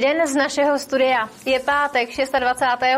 Den 0.00 0.26
z 0.26 0.34
našeho 0.34 0.78
studia. 0.78 1.28
Je 1.44 1.60
pátek 1.60 2.08
26. 2.08 2.32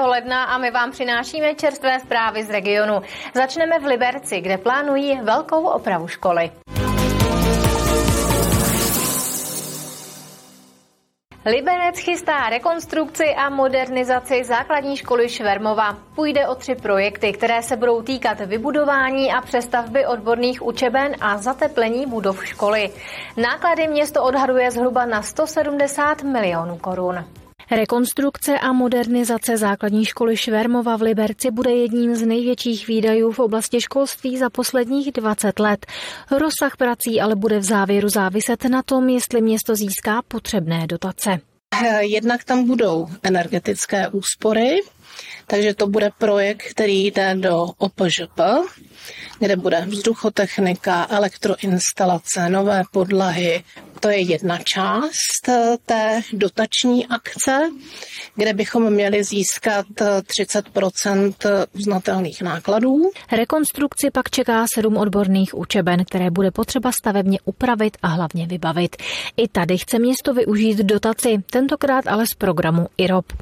ledna 0.07 0.45
a 0.45 0.59
my 0.59 0.71
vám 0.71 0.91
přinášíme 0.91 1.55
čerstvé 1.55 2.01
zprávy 2.01 2.45
z 2.45 2.51
regionu. 2.51 3.03
Začneme 3.35 3.79
v 3.79 3.85
Liberci, 3.85 4.41
kde 4.41 4.59
plánují 4.59 5.21
velkou 5.23 5.67
opravu 5.67 6.09
školy. 6.09 6.51
Liberec 11.47 11.99
chystá 11.99 12.51
rekonstrukci 12.51 13.35
a 13.35 13.51
modernizaci 13.51 14.45
základní 14.45 14.97
školy 14.97 15.29
Švermova. 15.29 15.99
Půjde 16.15 16.49
o 16.49 16.55
tři 16.55 16.75
projekty, 16.75 17.33
které 17.33 17.63
se 17.63 17.77
budou 17.77 18.03
týkat 18.03 18.41
vybudování 18.41 19.33
a 19.33 19.41
přestavby 19.41 20.07
odborných 20.07 20.63
učeben 20.63 21.13
a 21.21 21.39
zateplení 21.39 22.07
budov 22.07 22.47
školy. 22.47 22.91
Náklady 23.37 23.89
město 23.89 24.23
odhaduje 24.23 24.71
zhruba 24.71 25.07
na 25.07 25.23
170 25.23 26.23
milionů 26.23 26.79
korun. 26.79 27.25
Rekonstrukce 27.77 28.59
a 28.59 28.73
modernizace 28.73 29.57
základní 29.57 30.05
školy 30.05 30.37
Švermova 30.37 30.97
v 30.97 31.03
Liberci 31.03 31.51
bude 31.51 31.71
jedním 31.71 32.17
z 32.17 32.23
největších 32.23 32.87
výdajů 32.87 33.33
v 33.33 33.39
oblasti 33.39 33.81
školství 33.81 34.39
za 34.39 34.51
posledních 34.51 35.13
20 35.13 35.59
let. 35.59 35.87
Rozsah 36.31 36.77
prací 36.77 37.21
ale 37.21 37.37
bude 37.37 37.59
v 37.59 37.63
závěru 37.63 38.09
záviset 38.09 38.65
na 38.65 38.83
tom, 38.83 39.09
jestli 39.09 39.41
město 39.41 39.75
získá 39.75 40.23
potřebné 40.29 40.87
dotace. 40.87 41.41
Jednak 42.01 42.45
tam 42.45 42.67
budou 42.67 43.09
energetické 43.23 44.09
úspory, 44.09 44.77
takže 45.47 45.75
to 45.75 45.87
bude 45.87 46.11
projekt, 46.19 46.63
který 46.71 47.07
jde 47.07 47.35
do 47.35 47.67
OPŽP, 47.79 48.41
kde 49.39 49.57
bude 49.57 49.85
vzduchotechnika, 49.89 51.07
elektroinstalace, 51.11 52.49
nové 52.49 52.83
podlahy. 52.93 53.65
To 54.01 54.09
je 54.09 54.19
jedna 54.19 54.59
část 54.75 55.49
eh, 55.49 55.77
té 55.87 56.21
dotační 56.33 57.07
akce, 57.07 57.71
kde 58.35 58.55
bychom 58.55 58.91
měli 58.91 59.25
získat 59.25 59.87
30 60.27 60.65
eh, 60.77 61.67
uznatelných 61.73 62.43
nákladů. 62.43 63.11
Rekonstrukci 63.33 64.11
pak 64.11 64.31
čeká 64.31 64.67
sedm 64.75 64.97
odborných 64.97 65.55
učeben, 65.55 66.05
které 66.05 66.31
bude 66.31 66.51
potřeba 66.51 66.93
stavebně 66.93 67.39
upravit 67.45 67.97
a 68.03 68.09
hlavně 68.09 68.47
vybavit. 68.47 68.97
I 69.37 69.49
tady 69.49 69.79
chce 69.79 69.99
město 69.99 70.35
využít 70.35 70.79
dotaci, 70.79 71.39
tentokrát 71.51 72.07
ale 72.07 72.27
z 72.27 72.35
programu 72.35 72.87
IROP. 72.97 73.33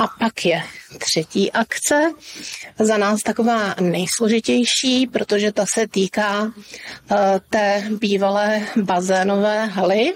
A 0.00 0.06
pak 0.06 0.44
je 0.44 0.62
třetí 0.98 1.52
akce, 1.52 2.12
za 2.78 2.96
nás 2.96 3.22
taková 3.22 3.74
nejsložitější, 3.80 5.06
protože 5.06 5.52
ta 5.52 5.64
se 5.74 5.88
týká 5.88 6.52
eh, 7.10 7.16
té 7.50 7.88
bývalé 8.00 8.66
bazénové 8.76 9.66
haly, 9.66 10.14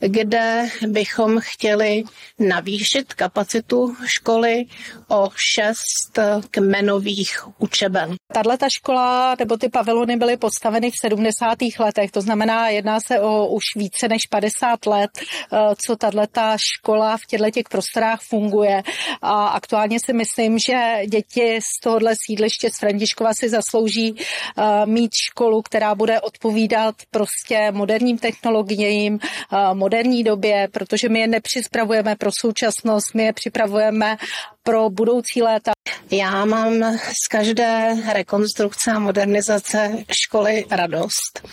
kde 0.00 0.68
bychom 0.86 1.40
chtěli 1.40 2.04
navýšit 2.38 3.14
kapacitu 3.14 3.96
školy 4.06 4.64
o 5.08 5.30
šest 5.34 6.18
kmenových 6.50 7.48
učeben. 7.58 8.14
Tahle 8.32 8.58
ta 8.58 8.66
škola 8.68 9.36
nebo 9.38 9.56
ty 9.56 9.68
pavilony 9.68 10.16
byly 10.16 10.36
postaveny 10.36 10.90
v 10.90 10.94
70. 11.00 11.58
letech, 11.78 12.10
to 12.10 12.20
znamená, 12.20 12.68
jedná 12.68 13.00
se 13.00 13.20
o 13.20 13.46
už 13.46 13.64
více 13.76 14.08
než 14.08 14.22
50 14.30 14.86
let, 14.86 15.10
eh, 15.18 15.58
co 15.86 15.96
tahle 15.96 16.26
ta 16.26 16.56
škola 16.56 17.16
v 17.16 17.26
těchto 17.26 17.50
těch 17.50 17.68
prostorách 17.70 18.20
funguje. 18.20 18.82
A 19.22 19.46
aktuálně 19.46 19.98
si 20.04 20.12
myslím, 20.12 20.58
že 20.58 21.06
děti 21.06 21.58
z 21.62 21.80
tohohle 21.82 22.14
sídliště 22.26 22.70
z 22.70 22.78
Františkova 22.78 23.30
si 23.34 23.48
zaslouží 23.48 24.12
uh, 24.12 24.64
mít 24.84 25.10
školu, 25.30 25.62
která 25.62 25.94
bude 25.94 26.20
odpovídat 26.20 26.94
prostě 27.10 27.72
moderním 27.72 28.18
technologiím, 28.18 29.14
uh, 29.14 29.74
moderní 29.74 30.24
době, 30.24 30.68
protože 30.72 31.08
my 31.08 31.20
je 31.20 31.26
nepřipravujeme 31.26 32.16
pro 32.16 32.30
současnost, 32.40 33.14
my 33.14 33.24
je 33.24 33.32
připravujeme 33.32 34.16
pro 34.62 34.90
budoucí 34.90 35.42
léta. 35.42 35.72
Já 36.10 36.44
mám 36.44 36.98
z 37.24 37.28
každé 37.30 37.96
rekonstrukce 38.12 38.92
a 38.92 38.98
modernizace 38.98 40.04
školy 40.24 40.64
radost, 40.70 41.48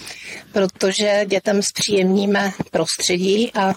protože 0.53 1.21
dětem 1.25 1.61
zpříjemníme 1.61 2.51
prostředí 2.71 3.51
a 3.53 3.73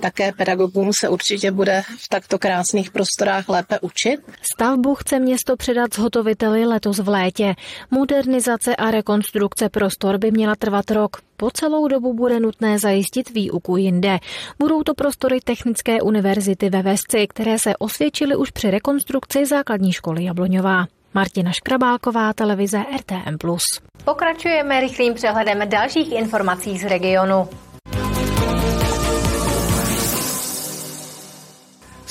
také 0.00 0.32
pedagogům 0.32 0.90
se 1.00 1.08
určitě 1.08 1.50
bude 1.50 1.82
v 1.98 2.08
takto 2.08 2.38
krásných 2.38 2.90
prostorách 2.90 3.48
lépe 3.48 3.78
učit. 3.80 4.20
Stavbu 4.54 4.94
chce 4.94 5.18
město 5.18 5.56
předat 5.56 5.94
zhotoviteli 5.94 6.66
letos 6.66 6.98
v 6.98 7.08
létě. 7.08 7.54
Modernizace 7.90 8.76
a 8.76 8.90
rekonstrukce 8.90 9.68
prostor 9.68 10.18
by 10.18 10.30
měla 10.30 10.54
trvat 10.56 10.90
rok. 10.90 11.16
Po 11.36 11.50
celou 11.50 11.88
dobu 11.88 12.14
bude 12.14 12.40
nutné 12.40 12.78
zajistit 12.78 13.30
výuku 13.30 13.76
jinde. 13.76 14.18
Budou 14.58 14.82
to 14.82 14.94
prostory 14.94 15.40
Technické 15.40 16.02
univerzity 16.02 16.70
ve 16.70 16.82
Vesci, 16.82 17.26
které 17.28 17.58
se 17.58 17.76
osvědčily 17.76 18.36
už 18.36 18.50
při 18.50 18.70
rekonstrukci 18.70 19.46
základní 19.46 19.92
školy 19.92 20.24
Jabloňová. 20.24 20.86
Martina 21.14 21.52
Škrabálková, 21.52 22.32
televize 22.32 22.84
RTM+. 22.96 23.56
Pokračujeme 24.04 24.80
rychlým 24.80 25.14
přehledem 25.14 25.68
dalších 25.68 26.12
informací 26.12 26.78
z 26.78 26.84
regionu. 26.84 27.48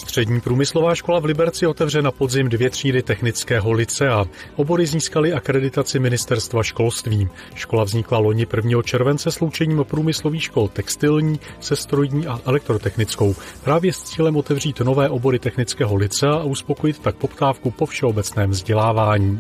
Střední 0.08 0.42
průmyslová 0.42 0.96
škola 0.96 1.20
v 1.20 1.26
Liberci 1.26 1.68
otevře 1.68 2.02
na 2.02 2.12
podzim 2.12 2.50
dvě 2.50 2.70
třídy 2.70 3.02
technického 3.02 3.72
licea. 3.72 4.26
Obory 4.56 4.86
získaly 4.86 5.34
akreditaci 5.34 6.00
ministerstva 6.00 6.64
školství. 6.64 7.30
Škola 7.56 7.84
vznikla 7.84 8.18
loni 8.18 8.48
1. 8.56 8.82
července 8.82 9.32
sloučením 9.32 9.86
průmyslových 9.88 10.44
škol 10.44 10.68
textilní, 10.68 11.40
sestrojní 11.60 12.28
a 12.28 12.40
elektrotechnickou. 12.46 13.36
Právě 13.64 13.94
s 13.94 14.04
cílem 14.04 14.36
otevřít 14.36 14.80
nové 14.80 15.10
obory 15.10 15.40
technického 15.40 15.96
licea 15.96 16.34
a 16.34 16.44
uspokojit 16.44 17.00
tak 17.00 17.16
poptávku 17.16 17.72
po 17.72 17.86
všeobecném 17.86 18.50
vzdělávání. 18.50 19.40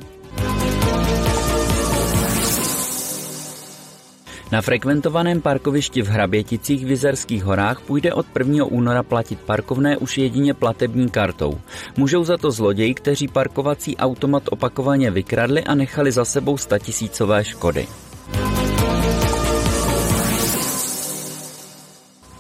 Na 4.51 4.61
frekventovaném 4.61 5.41
parkovišti 5.41 6.01
v 6.01 6.07
Hraběticích 6.07 6.85
v 6.85 6.89
Jizerských 6.89 7.43
horách 7.43 7.81
půjde 7.81 8.13
od 8.13 8.25
1. 8.39 8.65
února 8.65 9.03
platit 9.03 9.39
parkovné 9.39 9.97
už 9.97 10.17
jedině 10.17 10.53
platební 10.53 11.09
kartou. 11.09 11.59
Můžou 11.97 12.23
za 12.23 12.37
to 12.37 12.51
zloději, 12.51 12.93
kteří 12.93 13.27
parkovací 13.27 13.97
automat 13.97 14.43
opakovaně 14.49 15.11
vykradli 15.11 15.63
a 15.63 15.75
nechali 15.75 16.11
za 16.11 16.25
sebou 16.25 16.57
statisícové 16.57 17.43
škody. 17.43 17.87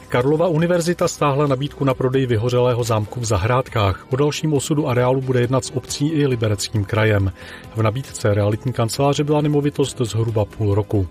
Karlova 0.09 0.47
univerzita 0.47 1.07
stáhla 1.07 1.47
nabídku 1.47 1.85
na 1.85 1.93
prodej 1.93 2.25
vyhořelého 2.25 2.83
zámku 2.83 3.19
v 3.19 3.25
Zahrádkách. 3.25 4.05
O 4.09 4.15
dalším 4.15 4.53
osudu 4.53 4.87
areálu 4.87 5.21
bude 5.21 5.41
jednat 5.41 5.65
s 5.65 5.71
obcí 5.75 6.07
i 6.07 6.27
libereckým 6.27 6.85
krajem. 6.85 7.31
V 7.75 7.81
nabídce 7.83 8.33
realitní 8.33 8.73
kanceláře 8.73 9.23
byla 9.23 9.41
nemovitost 9.41 10.01
zhruba 10.01 10.45
půl 10.45 10.75
roku. 10.75 11.07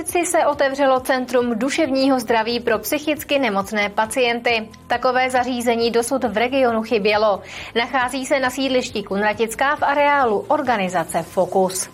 Liberci 0.00 0.26
se 0.26 0.46
otevřelo 0.46 1.00
Centrum 1.00 1.58
duševního 1.58 2.20
zdraví 2.20 2.60
pro 2.60 2.78
psychicky 2.78 3.38
nemocné 3.38 3.88
pacienty. 3.88 4.68
Takové 4.86 5.30
zařízení 5.30 5.90
dosud 5.90 6.24
v 6.24 6.36
regionu 6.36 6.82
chybělo. 6.82 7.42
Nachází 7.76 8.26
se 8.26 8.40
na 8.40 8.50
sídlišti 8.50 9.02
Kunratická 9.02 9.76
v 9.76 9.82
areálu 9.82 10.38
organizace 10.38 11.22
Fokus. 11.22 11.88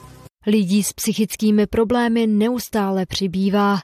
Lidí 0.46 0.82
s 0.82 0.92
psychickými 0.92 1.66
problémy 1.66 2.26
neustále 2.26 3.06
přibývá. 3.06 3.78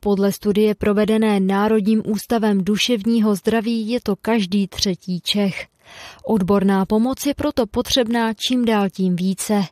Podle 0.00 0.32
studie 0.32 0.74
provedené 0.74 1.40
Národním 1.40 2.02
ústavem 2.06 2.64
duševního 2.64 3.34
zdraví 3.34 3.90
je 3.90 4.00
to 4.00 4.16
každý 4.16 4.68
třetí 4.68 5.20
Čech. 5.20 5.66
Odborná 6.24 6.86
pomoc 6.86 7.26
je 7.26 7.34
proto 7.34 7.66
potřebná 7.66 8.32
čím 8.34 8.64
dál 8.64 8.90
tím 8.90 9.16
více. 9.16 9.62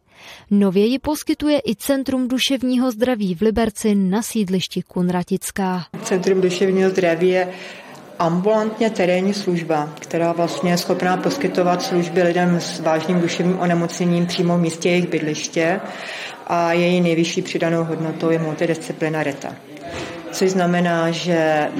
Nově 0.51 0.87
ji 0.87 0.99
poskytuje 0.99 1.59
i 1.59 1.75
Centrum 1.77 2.29
duševního 2.29 2.91
zdraví 2.91 3.35
v 3.35 3.41
Liberci 3.41 3.95
na 3.95 4.23
sídlišti 4.23 4.83
Kunratická. 4.83 5.85
Centrum 6.03 6.41
duševního 6.41 6.91
zdraví 6.91 7.29
je 7.29 7.49
ambulantně 8.19 8.91
terénní 8.91 9.35
služba, 9.35 9.93
která 10.01 10.33
vlastně 10.33 10.71
je 10.71 10.79
schopná 10.79 11.17
poskytovat 11.17 11.83
služby 11.83 12.23
lidem 12.23 12.61
s 12.61 12.81
vážným 12.81 13.21
duševním 13.21 13.59
onemocněním 13.59 14.27
přímo 14.27 14.59
v 14.59 14.61
místě 14.61 14.89
jejich 14.89 15.09
bydliště 15.09 15.81
a 16.47 16.73
její 16.73 17.01
nejvyšší 17.01 17.43
přidanou 17.43 17.85
hodnotou 17.85 18.31
je 18.31 18.39
multidisciplinarita. 18.39 19.55
Což 20.33 20.51
znamená, 20.51 21.11
že 21.11 21.33
e, 21.33 21.71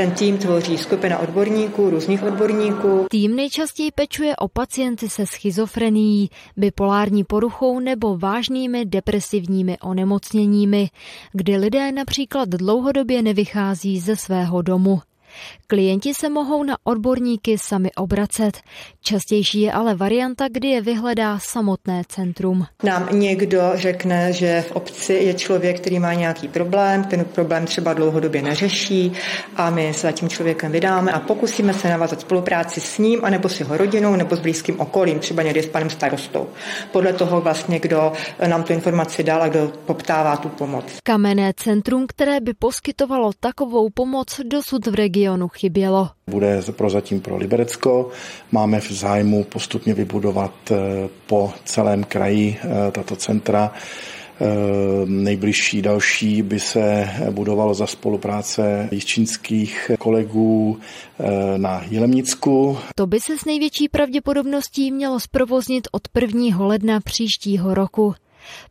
ten 0.00 0.10
tým 0.10 0.38
tvoří 0.38 0.78
skupina 0.78 1.18
odborníků, 1.18 1.90
různých 1.90 2.22
odborníků. 2.22 3.06
Tým 3.10 3.36
nejčastěji 3.36 3.90
pečuje 3.90 4.36
o 4.36 4.48
pacienty 4.48 5.08
se 5.08 5.26
schizofrenií, 5.26 6.30
bipolární 6.56 7.24
poruchou 7.24 7.80
nebo 7.80 8.18
vážnými 8.18 8.84
depresivními 8.84 9.78
onemocněními, 9.78 10.88
kdy 11.32 11.56
lidé 11.56 11.92
například 11.92 12.48
dlouhodobě 12.48 13.22
nevychází 13.22 14.00
ze 14.00 14.16
svého 14.16 14.62
domu. 14.62 15.00
Klienti 15.66 16.14
se 16.14 16.28
mohou 16.28 16.64
na 16.64 16.76
odborníky 16.84 17.58
sami 17.58 17.90
obracet. 17.96 18.58
Častější 19.02 19.60
je 19.60 19.72
ale 19.72 19.94
varianta, 19.94 20.48
kdy 20.48 20.68
je 20.68 20.80
vyhledá 20.80 21.38
samotné 21.38 22.02
centrum. 22.08 22.66
Nám 22.82 23.08
někdo 23.12 23.60
řekne, 23.74 24.32
že 24.32 24.64
v 24.68 24.72
obci 24.72 25.12
je 25.12 25.34
člověk, 25.34 25.80
který 25.80 25.98
má 25.98 26.14
nějaký 26.14 26.48
problém, 26.48 27.04
ten 27.04 27.24
problém 27.24 27.66
třeba 27.66 27.92
dlouhodobě 27.92 28.42
neřeší 28.42 29.12
a 29.56 29.70
my 29.70 29.92
se 29.94 30.06
za 30.06 30.12
tím 30.12 30.28
člověkem 30.28 30.72
vydáme 30.72 31.12
a 31.12 31.20
pokusíme 31.20 31.74
se 31.74 31.88
navázat 31.88 32.20
spolupráci 32.20 32.80
s 32.80 32.98
ním, 32.98 33.24
anebo 33.24 33.48
s 33.48 33.60
jeho 33.60 33.76
rodinou, 33.76 34.16
nebo 34.16 34.36
s 34.36 34.40
blízkým 34.40 34.80
okolím, 34.80 35.18
třeba 35.18 35.42
někdy 35.42 35.62
s 35.62 35.66
panem 35.66 35.90
starostou. 35.90 36.48
Podle 36.92 37.12
toho 37.12 37.40
vlastně, 37.40 37.78
kdo 37.78 38.12
nám 38.46 38.62
tu 38.62 38.72
informaci 38.72 39.22
dal 39.22 39.42
a 39.42 39.48
kdo 39.48 39.72
poptává 39.86 40.36
tu 40.36 40.48
pomoc. 40.48 40.84
Kamenné 41.02 41.52
centrum, 41.56 42.06
které 42.06 42.40
by 42.40 42.54
poskytovalo 42.54 43.30
takovou 43.40 43.90
pomoc, 43.94 44.40
dosud 44.44 44.86
v 44.86 44.94
regionu 44.94 45.19
chybělo. 45.48 46.10
Bude 46.26 46.62
prozatím 46.72 47.20
pro 47.20 47.36
Liberecko. 47.36 48.08
Máme 48.52 48.80
v 48.80 48.92
zájmu 48.92 49.44
postupně 49.44 49.94
vybudovat 49.94 50.54
eh, 50.70 50.76
po 51.26 51.52
celém 51.64 52.04
kraji 52.04 52.56
eh, 52.60 52.90
tato 52.90 53.16
centra. 53.16 53.72
Eh, 54.40 54.46
nejbližší 55.06 55.82
další 55.82 56.42
by 56.42 56.60
se 56.60 57.08
budovalo 57.30 57.74
za 57.74 57.86
spolupráce 57.86 58.88
jižčínských 58.92 59.90
kolegů 59.98 60.78
na 61.56 61.84
Jilemnicku. 61.90 62.78
To 62.94 63.06
by 63.06 63.20
se 63.20 63.38
s 63.38 63.44
největší 63.44 63.88
pravděpodobností 63.88 64.92
mělo 64.92 65.20
zprovoznit 65.20 65.88
od 65.92 66.02
1. 66.20 66.66
ledna 66.66 67.00
příštího 67.00 67.74
roku. 67.74 68.14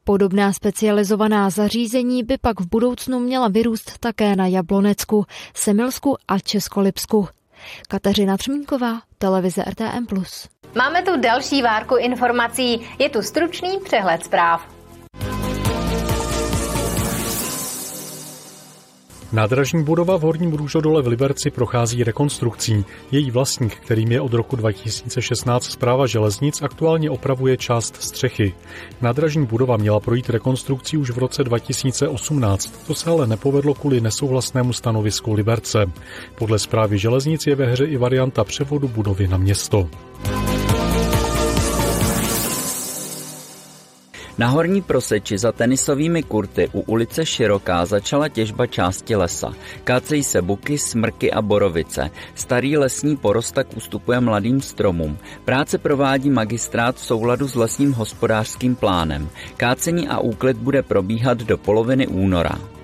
Podobná 0.04 0.54
specializovaná 0.54 1.50
zařízení 1.50 2.24
by 2.24 2.38
pak 2.38 2.60
v 2.60 2.68
budoucnu 2.70 3.20
měla 3.20 3.48
vyrůst 3.48 4.00
také 4.00 4.36
na 4.36 4.48
Jablonecku, 4.48 5.26
Semilsku 5.54 6.18
a 6.28 6.40
Českolipsku. 6.40 7.28
Kateřina 7.88 8.38
Třmínková, 8.38 9.02
televize 9.18 9.64
RTM+. 9.70 10.06
Máme 10.76 11.02
tu 11.02 11.22
další 11.22 11.62
várku 11.62 11.96
informací. 11.96 12.82
Je 13.00 13.10
tu 13.10 13.22
stručný 13.22 13.80
přehled 13.86 14.24
zpráv. 14.24 14.79
Nádražní 19.32 19.84
budova 19.84 20.18
v 20.18 20.22
Horním 20.22 20.54
Růžodole 20.54 21.02
v 21.02 21.08
Liberci 21.08 21.52
prochází 21.52 22.04
rekonstrukcí. 22.04 22.86
Její 23.12 23.32
vlastník, 23.32 23.76
kterým 23.76 24.12
je 24.12 24.22
od 24.22 24.34
roku 24.34 24.56
2016 24.56 25.64
zpráva 25.64 26.08
železnic, 26.08 26.62
aktuálně 26.62 27.10
opravuje 27.10 27.58
část 27.58 27.96
střechy. 27.96 28.54
Nádražní 29.02 29.46
budova 29.46 29.78
měla 29.78 30.00
projít 30.00 30.30
rekonstrukcí 30.30 30.98
už 30.98 31.12
v 31.12 31.18
roce 31.18 31.44
2018. 31.44 32.88
To 32.88 32.96
se 32.96 33.10
ale 33.10 33.28
nepovedlo 33.28 33.74
kvůli 33.74 34.02
nesouhlasnému 34.02 34.74
stanovisku 34.74 35.34
Liberce. 35.34 35.86
Podle 36.36 36.60
zprávy 36.60 36.98
železnic 36.98 37.48
je 37.48 37.56
ve 37.56 37.66
hře 37.66 37.86
i 37.86 37.98
varianta 37.98 38.44
převodu 38.44 38.88
budovy 38.88 39.28
na 39.28 39.38
město. 39.38 39.88
Na 44.40 44.48
Horní 44.48 44.82
Proseči 44.82 45.38
za 45.38 45.52
tenisovými 45.52 46.24
kurty 46.24 46.70
u 46.74 46.80
ulice 46.80 47.26
Široká 47.26 47.86
začala 47.86 48.30
těžba 48.30 48.68
části 48.68 49.16
lesa. 49.16 49.54
Kácejí 49.84 50.24
se 50.24 50.42
buky, 50.42 50.78
smrky 50.78 51.32
a 51.32 51.42
borovice. 51.42 52.10
Starý 52.36 52.78
lesní 52.78 53.18
porost 53.18 53.52
tak 53.52 53.78
ustupuje 53.78 54.20
mladým 54.20 54.62
stromům. 54.62 55.18
Práce 55.46 55.78
provádí 55.78 56.30
magistrát 56.30 56.96
v 56.96 57.06
souladu 57.06 57.48
s 57.48 57.56
lesním 57.56 57.94
hospodářským 57.94 58.76
plánem. 58.76 59.30
Kácení 59.58 60.08
a 60.08 60.20
úklid 60.20 60.58
bude 60.58 60.84
probíhat 60.84 61.38
do 61.38 61.58
poloviny 61.58 62.08
února. 62.08 62.79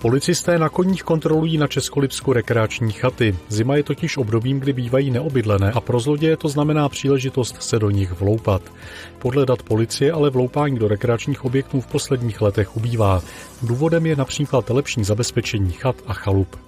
Policisté 0.00 0.58
na 0.58 0.68
koních 0.68 1.02
kontrolují 1.02 1.58
na 1.58 1.66
Českolipsku 1.66 2.32
rekreační 2.32 2.92
chaty. 2.92 3.36
Zima 3.48 3.76
je 3.76 3.82
totiž 3.82 4.16
obdobím, 4.16 4.60
kdy 4.60 4.72
bývají 4.72 5.10
neobydlené 5.10 5.72
a 5.72 5.80
pro 5.80 6.00
zloděje 6.00 6.36
to 6.36 6.48
znamená 6.48 6.88
příležitost 6.88 7.62
se 7.62 7.78
do 7.78 7.90
nich 7.90 8.12
vloupat. 8.12 8.62
Podle 9.18 9.46
dat 9.46 9.62
policie 9.62 10.12
ale 10.12 10.30
vloupání 10.30 10.78
do 10.78 10.88
rekreačních 10.88 11.44
objektů 11.44 11.80
v 11.80 11.86
posledních 11.86 12.40
letech 12.40 12.76
ubývá. 12.76 13.22
Důvodem 13.62 14.06
je 14.06 14.16
například 14.16 14.70
lepší 14.70 15.04
zabezpečení 15.04 15.72
chat 15.72 15.96
a 16.06 16.12
chalup. 16.12 16.67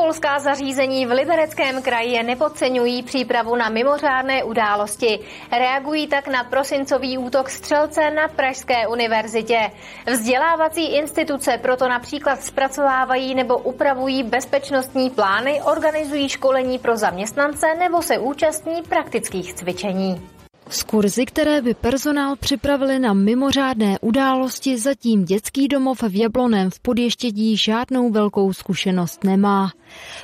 Školská 0.00 0.38
zařízení 0.38 1.06
v 1.06 1.10
Libereckém 1.10 1.82
kraji 1.82 2.22
nepodceňují 2.22 3.02
přípravu 3.02 3.56
na 3.56 3.68
mimořádné 3.68 4.44
události. 4.44 5.20
Reagují 5.52 6.06
tak 6.06 6.28
na 6.28 6.44
prosincový 6.44 7.18
útok 7.18 7.50
střelce 7.50 8.10
na 8.10 8.28
Pražské 8.28 8.86
univerzitě. 8.88 9.70
Vzdělávací 10.06 10.94
instituce 10.96 11.58
proto 11.62 11.88
například 11.88 12.42
zpracovávají 12.42 13.34
nebo 13.34 13.58
upravují 13.58 14.22
bezpečnostní 14.22 15.10
plány, 15.10 15.62
organizují 15.62 16.28
školení 16.28 16.78
pro 16.78 16.96
zaměstnance 16.96 17.66
nebo 17.78 18.02
se 18.02 18.18
účastní 18.18 18.82
praktických 18.82 19.54
cvičení. 19.54 20.39
Z 20.70 20.82
kurzy, 20.82 21.26
které 21.26 21.62
by 21.62 21.74
personál 21.74 22.36
připravili 22.36 22.98
na 22.98 23.12
mimořádné 23.12 23.98
události, 24.00 24.78
zatím 24.78 25.24
dětský 25.24 25.68
domov 25.68 26.02
v 26.02 26.20
Jabloném 26.20 26.70
v 26.70 26.80
Podještědí 26.80 27.56
žádnou 27.56 28.10
velkou 28.10 28.52
zkušenost 28.52 29.24
nemá. 29.24 29.72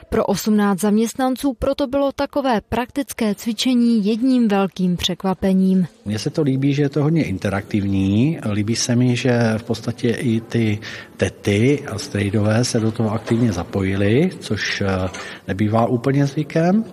Pro 0.09 0.25
18 0.27 0.81
zaměstnanců 0.81 1.55
proto 1.59 1.87
bylo 1.87 2.13
takové 2.13 2.61
praktické 2.69 3.35
cvičení 3.35 4.07
jedním 4.07 4.49
velkým 4.49 4.97
překvapením. 4.97 5.87
Mně 6.05 6.19
se 6.19 6.31
to 6.31 6.43
líbí, 6.43 6.75
že 6.75 6.83
je 6.83 6.89
to 6.89 7.03
hodně 7.03 7.25
interaktivní. 7.25 8.39
Líbí 8.53 8.77
se 8.77 8.97
mi, 8.97 9.17
že 9.17 9.55
v 9.57 9.63
podstatě 9.63 10.11
i 10.11 10.41
ty 10.41 10.79
tety 11.17 11.83
a 11.91 11.99
strejdové 11.99 12.65
se 12.65 12.81
do 12.81 12.93
toho 12.93 13.13
aktivně 13.13 13.53
zapojili, 13.53 14.31
což 14.41 14.81
eh, 14.81 15.09
nebývá 15.49 15.87
úplně 15.87 16.27
zvykem. 16.27 16.85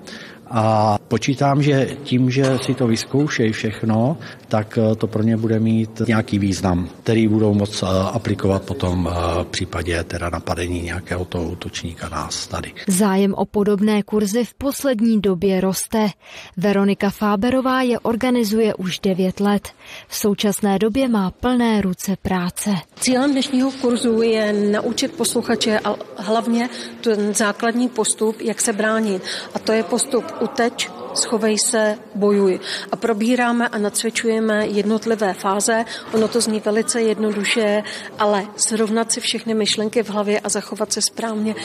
A 0.56 0.98
počítám, 1.08 1.62
že 1.62 1.86
tím, 2.04 2.30
že 2.30 2.58
si 2.62 2.74
to 2.74 2.88
vyzkoušejí 2.88 3.52
všechno, 3.52 4.18
tak 4.54 4.78
eh, 4.78 4.96
to 4.96 5.08
pro 5.08 5.24
ně 5.24 5.38
bude 5.38 5.60
mít 5.60 6.02
nějaký 6.08 6.40
význam, 6.40 6.90
který 7.04 7.28
budou 7.28 7.54
moct 7.54 7.84
eh, 7.84 7.88
aplikovat 8.14 8.64
potom 8.64 9.10
eh, 9.10 9.44
v 9.44 9.48
případě 9.48 10.04
teda 10.04 10.30
napadení 10.30 10.82
nějakého 10.82 11.26
toho 11.26 11.46
útočníka 11.50 12.10
nás 12.10 12.48
tady. 12.48 12.74
Zájem 12.88 13.34
o 13.34 13.46
podobné 13.46 14.04
kurzy 14.04 14.46
v 14.46 14.54
poslední 14.54 15.22
době 15.22 15.62
roste. 15.62 16.10
Veronika 16.58 17.10
Fáberová 17.10 17.82
je 17.82 18.00
organizuje 18.00 18.76
už 18.76 19.00
9 19.00 19.40
let. 19.40 19.70
V 20.08 20.16
současné 20.16 20.80
době 20.80 21.10
má 21.10 21.32
plné 21.32 21.82
ruce 21.82 22.16
práce. 22.22 22.70
Cílem 23.00 23.32
dnešního 23.32 23.72
kurzu 23.72 24.22
je 24.22 24.54
naučit 24.54 25.12
posluchače 25.12 25.80
a 25.80 25.96
hlavně 26.18 26.70
ten 27.02 27.34
základní 27.34 27.90
postup, 27.90 28.42
jak 28.42 28.62
se 28.62 28.74
bránit. 28.74 29.24
A 29.54 29.60
to 29.60 29.72
je 29.72 29.84
postup 29.84 30.26
uteč, 30.42 30.90
schovej 31.14 31.58
se, 31.58 31.98
bojuj. 32.16 32.60
A 32.92 32.96
probíráme 32.96 33.68
a 33.68 33.78
nacvičujeme 33.78 34.68
jednotlivé 34.68 35.34
fáze. 35.34 35.86
Ono 36.14 36.28
to 36.28 36.42
zní 36.42 36.60
velice 36.60 37.02
jednoduše, 37.02 37.84
ale 38.20 38.48
srovnat 38.56 39.12
si 39.12 39.20
všechny 39.20 39.54
myšlenky 39.54 40.04
v 40.04 40.10
hlavě 40.10 40.40
a 40.40 40.50
zachovat 40.50 40.94
se 40.94 41.02
správně 41.02 41.56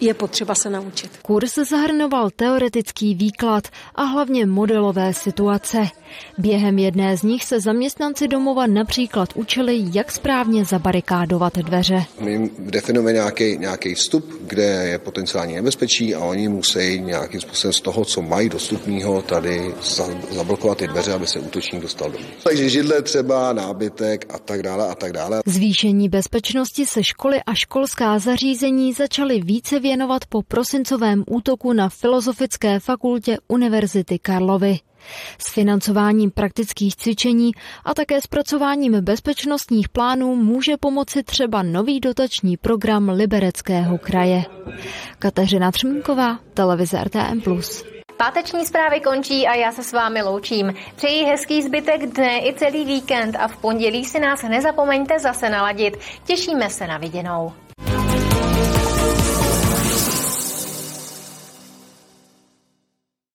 je 0.00 0.14
potřeba 0.14 0.54
se 0.54 0.70
naučit. 0.70 1.18
Kurs 1.22 1.54
zahrnoval 1.54 2.30
teoretický 2.36 3.14
výklad 3.14 3.68
a 3.94 4.02
hlavně 4.02 4.46
modelové 4.46 5.14
situace. 5.14 5.78
Během 6.38 6.78
jedné 6.78 7.16
z 7.16 7.22
nich 7.22 7.44
se 7.44 7.60
zaměstnanci 7.60 8.28
domova 8.28 8.66
například 8.66 9.28
učili, 9.34 9.84
jak 9.92 10.12
správně 10.12 10.64
zabarikádovat 10.64 11.58
dveře. 11.58 12.04
My 12.20 12.50
definujeme 12.58 13.12
nějaký, 13.12 13.58
nějaký 13.58 13.94
vstup, 13.94 14.24
kde 14.40 14.62
je 14.62 14.98
potenciální 14.98 15.54
nebezpečí 15.54 16.14
a 16.14 16.24
oni 16.24 16.48
musí 16.48 17.00
nějakým 17.00 17.40
způsobem 17.40 17.72
z 17.72 17.80
toho, 17.80 18.04
co 18.04 18.22
mají 18.22 18.48
dostupného, 18.48 19.22
tady 19.22 19.74
zablokovat 20.30 20.78
ty 20.78 20.86
dveře, 20.86 21.12
aby 21.12 21.26
se 21.26 21.38
útočník 21.38 21.82
dostal 21.82 22.10
domů. 22.10 22.24
Takže 22.44 22.68
židle 22.68 23.02
třeba, 23.02 23.52
nábytek 23.52 24.34
a 24.34 24.38
tak 24.38 24.62
dále 24.62 24.88
a 24.88 24.94
tak 24.94 25.12
dále. 25.12 25.40
Zvýšení 25.46 26.08
bezpečnosti 26.08 26.86
se 26.86 27.04
školy 27.04 27.40
a 27.46 27.54
školská 27.54 28.18
zařízení 28.18 28.92
začaly 28.92 29.40
více 29.40 29.80
věnovat 29.80 30.26
po 30.28 30.42
prosincovém 30.42 31.24
útoku 31.26 31.72
na 31.72 31.88
Filozofické 31.88 32.80
fakultě 32.80 33.38
Univerzity 33.48 34.18
Karlovy. 34.18 34.78
S 35.38 35.52
financováním 35.52 36.30
praktických 36.30 36.96
cvičení 36.96 37.52
a 37.84 37.94
také 37.94 38.20
zpracováním 38.20 38.92
bezpečnostních 39.00 39.88
plánů 39.88 40.36
může 40.36 40.76
pomoci 40.76 41.22
třeba 41.22 41.62
nový 41.62 42.00
dotační 42.00 42.56
program 42.56 43.08
Libereckého 43.08 43.98
kraje. 43.98 44.44
Kateřina 45.18 45.70
Třmínková, 45.70 46.38
televize 46.54 47.04
RTM+. 47.04 47.40
Páteční 48.16 48.66
zprávy 48.66 49.00
končí 49.00 49.46
a 49.46 49.54
já 49.54 49.72
se 49.72 49.82
s 49.82 49.92
vámi 49.92 50.22
loučím. 50.22 50.74
Přeji 50.96 51.24
hezký 51.24 51.62
zbytek 51.62 52.06
dne 52.06 52.38
i 52.38 52.54
celý 52.56 52.84
víkend 52.84 53.36
a 53.36 53.48
v 53.48 53.56
pondělí 53.56 54.04
si 54.04 54.20
nás 54.20 54.42
nezapomeňte 54.42 55.18
zase 55.18 55.50
naladit. 55.50 55.96
Těšíme 56.24 56.70
se 56.70 56.86
na 56.86 56.98
viděnou. 56.98 57.52